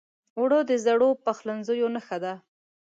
اوړه 0.37 0.59
د 0.69 0.71
زړو 0.85 1.09
پخلنځیو 1.25 1.87
نښه 1.95 2.17
ده 2.23 2.33